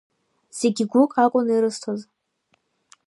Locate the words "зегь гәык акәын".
0.57-1.47